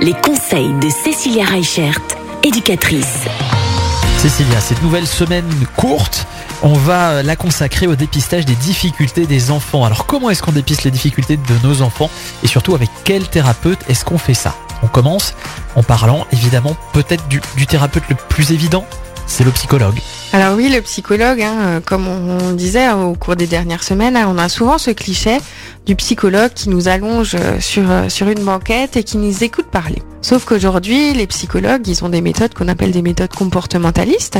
[0.00, 2.00] Les conseils de Cécilia Reichert,
[2.42, 3.18] éducatrice.
[4.18, 6.26] Cécilia, cette nouvelle semaine courte,
[6.64, 9.84] on va la consacrer au dépistage des difficultés des enfants.
[9.84, 12.10] Alors comment est-ce qu'on dépiste les difficultés de nos enfants?
[12.42, 14.56] Et surtout avec quel thérapeute est-ce qu'on fait ça?
[14.82, 15.34] On commence
[15.76, 18.84] en parlant évidemment peut-être du thérapeute le plus évident,
[19.32, 19.94] c'est le psychologue.
[20.34, 24.14] Alors oui, le psychologue, hein, euh, comme on disait hein, au cours des dernières semaines,
[24.14, 25.38] hein, on a souvent ce cliché
[25.86, 29.68] du psychologue qui nous allonge euh, sur, euh, sur une banquette et qui nous écoute
[29.72, 30.02] parler.
[30.20, 34.38] Sauf qu'aujourd'hui, les psychologues, ils ont des méthodes qu'on appelle des méthodes comportementalistes.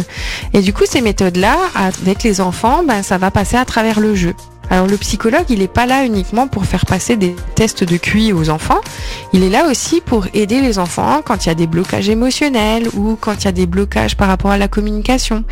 [0.53, 4.15] Et du coup, ces méthodes-là, avec les enfants, ben, ça va passer à travers le
[4.15, 4.35] jeu.
[4.73, 8.33] Alors le psychologue, il n'est pas là uniquement pour faire passer des tests de QI
[8.33, 8.81] aux enfants,
[9.35, 12.89] il est là aussi pour aider les enfants quand il y a des blocages émotionnels
[12.95, 15.45] ou quand il y a des blocages par rapport à la communication.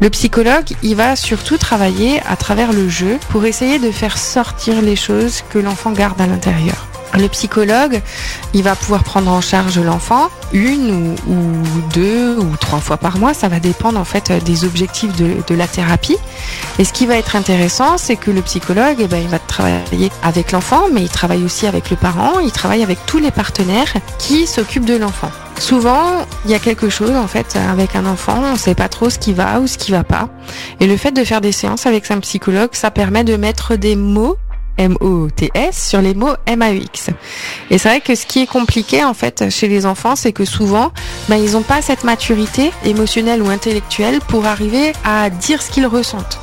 [0.00, 4.80] Le psychologue, il va surtout travailler à travers le jeu pour essayer de faire sortir
[4.80, 6.93] les choses que l'enfant garde à l'intérieur.
[7.16, 8.02] Le psychologue,
[8.54, 13.34] il va pouvoir prendre en charge l'enfant une ou, deux ou trois fois par mois.
[13.34, 16.16] Ça va dépendre en fait des objectifs de, la thérapie.
[16.78, 20.10] Et ce qui va être intéressant, c'est que le psychologue, eh ben, il va travailler
[20.24, 22.40] avec l'enfant, mais il travaille aussi avec le parent.
[22.40, 25.30] Il travaille avec tous les partenaires qui s'occupent de l'enfant.
[25.60, 28.88] Souvent, il y a quelque chose en fait avec un enfant, on ne sait pas
[28.88, 30.28] trop ce qui va ou ce qui va pas.
[30.80, 33.94] Et le fait de faire des séances avec un psychologue, ça permet de mettre des
[33.94, 34.36] mots
[34.78, 37.10] M-O-T-S sur les mots M-A-U-X.
[37.70, 40.44] Et c'est vrai que ce qui est compliqué en fait chez les enfants, c'est que
[40.44, 40.92] souvent,
[41.28, 45.86] ben, ils n'ont pas cette maturité émotionnelle ou intellectuelle pour arriver à dire ce qu'ils
[45.86, 46.38] ressentent.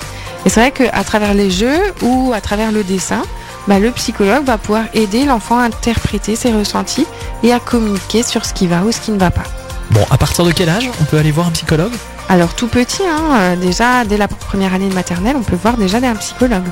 [0.46, 3.22] Et c'est vrai qu'à travers les jeux ou à travers le dessin,
[3.68, 7.06] ben, le psychologue va pouvoir aider l'enfant à interpréter ses ressentis
[7.44, 9.44] et à communiquer sur ce qui va ou ce qui ne va pas.
[9.92, 11.92] Bon, à partir de quel âge on peut aller voir un psychologue?
[12.30, 15.76] Alors tout petit, hein, euh, déjà dès la première année de maternelle, on peut voir
[15.78, 16.64] déjà un psychologue.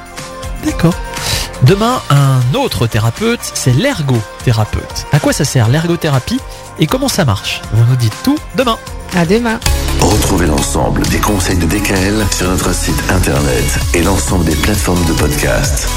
[0.65, 0.95] D'accord.
[1.63, 5.05] Demain, un autre thérapeute, c'est l'ergothérapeute.
[5.11, 6.39] À quoi ça sert l'ergothérapie
[6.79, 7.61] et comment ça marche?
[7.73, 8.77] Vous nous dites tout demain.
[9.15, 9.59] À demain.
[9.99, 15.13] Retrouvez l'ensemble des conseils de DKL sur notre site internet et l'ensemble des plateformes de
[15.13, 15.89] podcast.